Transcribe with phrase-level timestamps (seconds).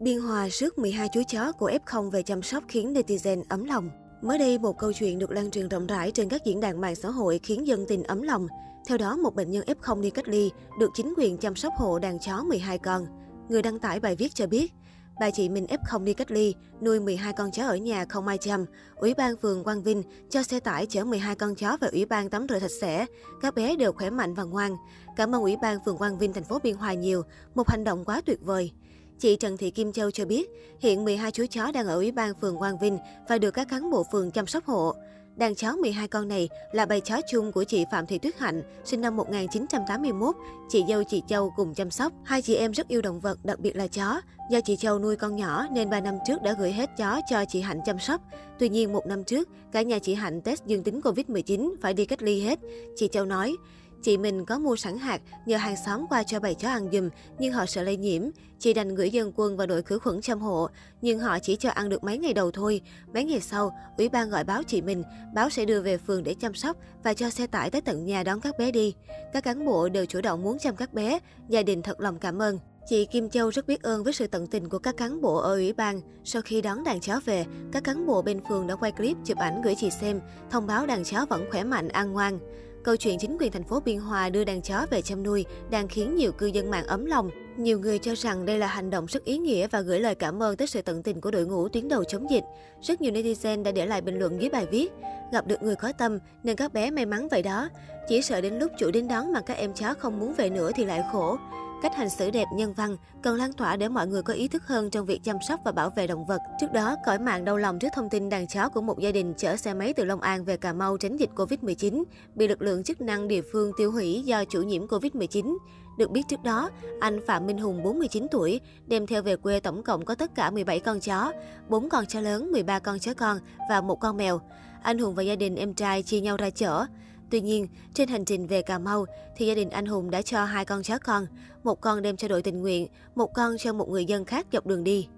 [0.00, 3.90] Biên Hòa rước 12 chú chó của F0 về chăm sóc khiến netizen ấm lòng.
[4.22, 6.94] Mới đây, một câu chuyện được lan truyền rộng rãi trên các diễn đàn mạng
[6.94, 8.46] xã hội khiến dân tình ấm lòng.
[8.88, 11.98] Theo đó, một bệnh nhân F0 đi cách ly được chính quyền chăm sóc hộ
[11.98, 13.06] đàn chó 12 con.
[13.48, 14.72] Người đăng tải bài viết cho biết,
[15.20, 18.38] bà chị mình F0 đi cách ly, nuôi 12 con chó ở nhà không ai
[18.38, 18.64] chăm.
[18.96, 22.30] Ủy ban phường Quang Vinh cho xe tải chở 12 con chó về ủy ban
[22.30, 23.06] tắm rửa sạch sẽ.
[23.42, 24.76] Các bé đều khỏe mạnh và ngoan.
[25.16, 27.22] Cảm ơn ủy ban phường Quang Vinh thành phố Biên Hòa nhiều,
[27.54, 28.72] một hành động quá tuyệt vời.
[29.20, 32.34] Chị Trần Thị Kim Châu cho biết, hiện 12 chú chó đang ở Ủy ban
[32.40, 34.94] phường Quang Vinh và được các cán bộ phường chăm sóc hộ.
[35.36, 38.62] Đàn chó 12 con này là bầy chó chung của chị Phạm Thị Tuyết Hạnh,
[38.84, 40.36] sinh năm 1981,
[40.68, 42.12] chị dâu chị Châu cùng chăm sóc.
[42.24, 44.20] Hai chị em rất yêu động vật, đặc biệt là chó.
[44.50, 47.44] Do chị Châu nuôi con nhỏ nên 3 năm trước đã gửi hết chó cho
[47.48, 48.20] chị Hạnh chăm sóc.
[48.58, 52.04] Tuy nhiên, một năm trước, cả nhà chị Hạnh test dương tính Covid-19, phải đi
[52.04, 52.58] cách ly hết.
[52.96, 53.56] Chị Châu nói,
[54.02, 57.08] Chị mình có mua sẵn hạt, nhờ hàng xóm qua cho bầy chó ăn dùm,
[57.38, 58.22] nhưng họ sợ lây nhiễm.
[58.58, 60.68] Chị đành gửi dân quân và đội khử khuẩn chăm hộ,
[61.02, 62.80] nhưng họ chỉ cho ăn được mấy ngày đầu thôi.
[63.14, 65.02] Mấy ngày sau, ủy ban gọi báo chị mình,
[65.34, 68.22] báo sẽ đưa về phường để chăm sóc và cho xe tải tới tận nhà
[68.22, 68.94] đón các bé đi.
[69.32, 72.42] Các cán bộ đều chủ động muốn chăm các bé, gia đình thật lòng cảm
[72.42, 72.58] ơn.
[72.88, 75.54] Chị Kim Châu rất biết ơn với sự tận tình của các cán bộ ở
[75.54, 76.00] ủy ban.
[76.24, 79.38] Sau khi đón đàn chó về, các cán bộ bên phường đã quay clip chụp
[79.38, 82.38] ảnh gửi chị xem, thông báo đàn chó vẫn khỏe mạnh, an ngoan.
[82.84, 85.88] Câu chuyện chính quyền thành phố Biên Hòa đưa đàn chó về chăm nuôi đang
[85.88, 87.30] khiến nhiều cư dân mạng ấm lòng.
[87.56, 90.42] Nhiều người cho rằng đây là hành động rất ý nghĩa và gửi lời cảm
[90.42, 92.44] ơn tới sự tận tình của đội ngũ tuyến đầu chống dịch.
[92.82, 94.92] Rất nhiều netizen đã để lại bình luận dưới bài viết.
[95.32, 97.68] Gặp được người có tâm nên các bé may mắn vậy đó.
[98.08, 100.70] Chỉ sợ đến lúc chủ đến đón mà các em chó không muốn về nữa
[100.74, 101.36] thì lại khổ.
[101.82, 104.66] Cách hành xử đẹp nhân văn cần lan tỏa để mọi người có ý thức
[104.66, 106.40] hơn trong việc chăm sóc và bảo vệ động vật.
[106.60, 109.34] Trước đó, cõi mạng đau lòng trước thông tin đàn chó của một gia đình
[109.36, 112.84] chở xe máy từ Long An về Cà Mau tránh dịch Covid-19 bị lực lượng
[112.84, 115.56] chức năng địa phương tiêu hủy do chủ nhiễm Covid-19.
[115.98, 116.70] Được biết trước đó,
[117.00, 120.50] anh Phạm Minh Hùng 49 tuổi đem theo về quê tổng cộng có tất cả
[120.50, 121.32] 17 con chó,
[121.68, 123.38] 4 con chó lớn, 13 con chó con
[123.70, 124.40] và một con mèo.
[124.82, 126.86] Anh Hùng và gia đình em trai chia nhau ra chở.
[127.30, 130.44] Tuy nhiên, trên hành trình về Cà Mau thì gia đình anh Hùng đã cho
[130.44, 131.26] hai con chó con,
[131.64, 134.66] một con đem cho đội tình nguyện, một con cho một người dân khác dọc
[134.66, 135.08] đường đi.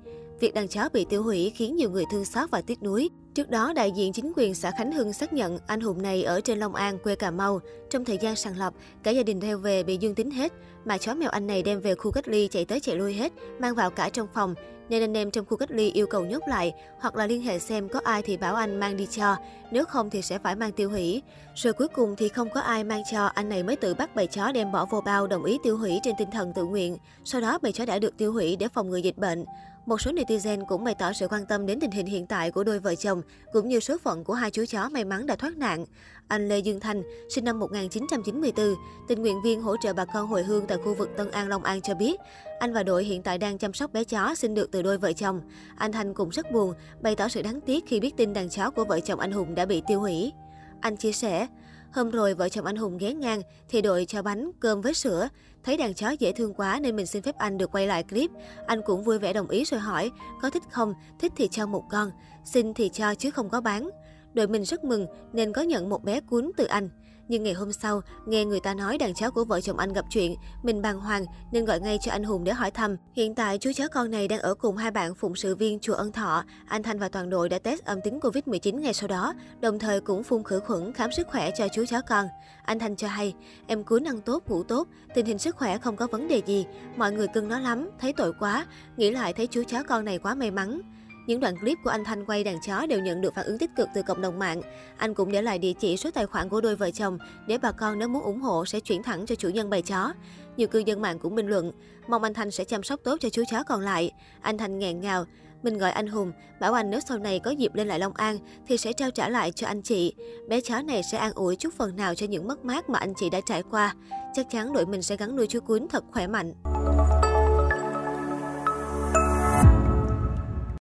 [0.41, 3.11] Việc đàn chó bị tiêu hủy khiến nhiều người thương xót và tiếc nuối.
[3.35, 6.41] Trước đó, đại diện chính quyền xã Khánh Hưng xác nhận anh Hùng này ở
[6.41, 7.61] trên Long An, quê Cà Mau.
[7.91, 10.53] Trong thời gian sàng lọc, cả gia đình theo về bị dương tính hết,
[10.85, 13.33] mà chó mèo anh này đem về khu cách ly chạy tới chạy lui hết,
[13.61, 14.55] mang vào cả trong phòng,
[14.89, 17.59] nên anh em trong khu cách ly yêu cầu nhốt lại, hoặc là liên hệ
[17.59, 19.37] xem có ai thì bảo anh mang đi cho,
[19.71, 21.23] nếu không thì sẽ phải mang tiêu hủy.
[21.55, 24.27] Rồi cuối cùng thì không có ai mang cho, anh này mới tự bắt bầy
[24.27, 26.99] chó đem bỏ vô bao đồng ý tiêu hủy trên tinh thần tự nguyện.
[27.25, 29.45] Sau đó bầy chó đã được tiêu hủy để phòng ngừa dịch bệnh.
[29.87, 32.65] Một số netizen cũng bày tỏ sự quan tâm đến tình hình hiện tại của
[32.65, 33.23] đôi vợ chồng,
[33.53, 35.85] cũng như số phận của hai chú chó may mắn đã thoát nạn.
[36.29, 38.75] Anh Lê Dương Thanh, sinh năm 1994,
[39.09, 41.63] tình nguyện viên hỗ trợ bà con hồi hương tại khu vực Tân An, Long
[41.63, 42.21] An cho biết,
[42.63, 45.13] anh và đội hiện tại đang chăm sóc bé chó sinh được từ đôi vợ
[45.13, 45.41] chồng.
[45.77, 48.71] Anh Thanh cũng rất buồn, bày tỏ sự đáng tiếc khi biết tin đàn chó
[48.71, 50.33] của vợ chồng anh Hùng đã bị tiêu hủy.
[50.81, 51.47] Anh chia sẻ,
[51.93, 55.29] Hôm rồi vợ chồng anh Hùng ghé ngang thì đội cho bánh, cơm với sữa.
[55.65, 58.31] Thấy đàn chó dễ thương quá nên mình xin phép anh được quay lại clip.
[58.67, 60.11] Anh cũng vui vẻ đồng ý rồi hỏi,
[60.43, 60.95] có thích không?
[61.19, 62.11] Thích thì cho một con,
[62.45, 63.91] xin thì cho chứ không có bán.
[64.35, 66.89] Đội mình rất mừng nên có nhận một bé cuốn từ anh.
[67.33, 70.05] Nhưng ngày hôm sau, nghe người ta nói đàn cháu của vợ chồng anh gặp
[70.11, 72.97] chuyện, mình bàng hoàng nên gọi ngay cho anh Hùng để hỏi thăm.
[73.13, 75.95] Hiện tại, chú chó con này đang ở cùng hai bạn phụng sự viên chùa
[75.95, 76.45] Ân Thọ.
[76.67, 80.01] Anh Thanh và toàn đội đã test âm tính Covid-19 ngày sau đó, đồng thời
[80.01, 82.27] cũng phun khử khuẩn khám sức khỏe cho chú chó con.
[82.65, 83.35] Anh Thanh cho hay,
[83.67, 86.67] em cuốn năng tốt, ngủ tốt, tình hình sức khỏe không có vấn đề gì.
[86.97, 88.67] Mọi người cưng nó lắm, thấy tội quá,
[88.97, 90.81] nghĩ lại thấy chú chó con này quá may mắn.
[91.27, 93.71] Những đoạn clip của anh Thanh quay đàn chó đều nhận được phản ứng tích
[93.77, 94.63] cực từ cộng đồng mạng.
[94.97, 97.73] Anh cũng để lại địa chỉ số tài khoản của đôi vợ chồng để bà
[97.73, 100.13] con nếu muốn ủng hộ sẽ chuyển thẳng cho chủ nhân bầy chó.
[100.57, 101.73] Nhiều cư dân mạng cũng bình luận,
[102.09, 104.11] mong anh Thanh sẽ chăm sóc tốt cho chú chó còn lại.
[104.41, 105.25] Anh Thanh nghẹn ngào,
[105.63, 108.39] mình gọi anh Hùng, bảo anh nếu sau này có dịp lên lại Long An
[108.69, 110.15] thì sẽ trao trả lại cho anh chị.
[110.49, 113.15] Bé chó này sẽ an ủi chút phần nào cho những mất mát mà anh
[113.15, 113.95] chị đã trải qua.
[114.35, 116.55] Chắc chắn đội mình sẽ gắn nuôi chú cuốn thật khỏe mạnh.